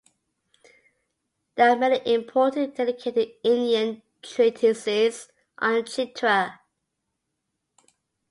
There 1.53 1.69
are 1.69 1.75
many 1.77 2.01
important 2.11 2.75
dedicated 2.75 3.33
Indian 3.43 4.01
treatises 4.23 5.27
on 5.59 5.83
"chitra". 5.83 6.57